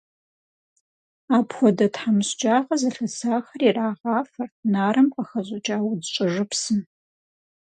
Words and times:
Апхуэдэ 1.37 1.87
тхьэмыщкӏагъэ 1.93 2.75
зылъысахэр 2.81 3.61
ирагъафэрт 3.67 4.55
нарым 4.73 5.07
къыхэщӏыкӏа 5.15 5.77
удз 5.89 6.07
щӏэжыпсым. 6.13 6.81